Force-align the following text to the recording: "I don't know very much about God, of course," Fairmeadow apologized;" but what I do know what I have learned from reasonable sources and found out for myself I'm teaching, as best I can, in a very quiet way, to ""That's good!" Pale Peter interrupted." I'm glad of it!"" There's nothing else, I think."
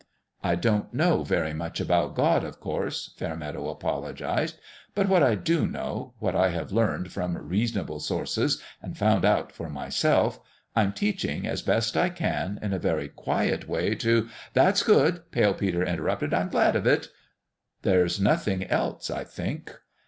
"I 0.51 0.55
don't 0.55 0.91
know 0.95 1.23
very 1.23 1.53
much 1.53 1.79
about 1.79 2.15
God, 2.15 2.43
of 2.43 2.59
course," 2.59 3.13
Fairmeadow 3.17 3.69
apologized;" 3.69 4.57
but 4.95 5.07
what 5.07 5.21
I 5.21 5.35
do 5.35 5.67
know 5.67 6.15
what 6.17 6.35
I 6.35 6.49
have 6.49 6.71
learned 6.71 7.11
from 7.11 7.37
reasonable 7.37 7.99
sources 7.99 8.59
and 8.81 8.97
found 8.97 9.23
out 9.25 9.51
for 9.51 9.69
myself 9.69 10.39
I'm 10.75 10.91
teaching, 10.91 11.45
as 11.45 11.61
best 11.61 11.95
I 11.95 12.09
can, 12.09 12.57
in 12.63 12.73
a 12.73 12.79
very 12.79 13.09
quiet 13.09 13.67
way, 13.69 13.93
to 13.93 14.27
""That's 14.55 14.81
good!" 14.81 15.21
Pale 15.31 15.53
Peter 15.53 15.85
interrupted." 15.85 16.33
I'm 16.33 16.49
glad 16.49 16.75
of 16.75 16.87
it!"" 16.87 17.09
There's 17.83 18.19
nothing 18.19 18.63
else, 18.63 19.11
I 19.11 19.23
think." 19.23 19.71